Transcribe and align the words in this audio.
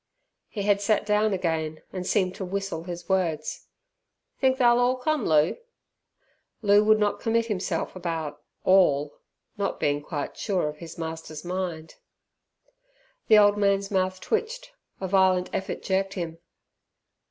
He 0.49 0.63
had 0.63 0.81
sat 0.81 1.05
down 1.05 1.31
again, 1.31 1.83
and 1.93 2.07
seemed 2.07 2.33
to 2.33 2.43
whistle 2.43 2.85
his 2.85 3.07
words. 3.07 3.67
"Think 4.39 4.57
they'll 4.57 4.79
orl 4.79 4.95
come, 4.95 5.27
Loo?" 5.27 5.57
Loo 6.63 6.83
would 6.83 6.97
not 6.97 7.19
commit 7.19 7.45
himself 7.45 7.95
about 7.95 8.41
"orl", 8.63 9.13
not 9.59 9.79
being 9.79 10.01
quite 10.01 10.35
sure 10.37 10.67
of 10.67 10.77
his 10.77 10.97
master's 10.97 11.45
mind. 11.45 11.97
The 13.27 13.37
old 13.37 13.57
man's 13.59 13.91
mouth 13.91 14.19
twitched, 14.19 14.71
a 14.99 15.07
violent 15.07 15.51
effort 15.53 15.83
jerked 15.83 16.15
him. 16.15 16.39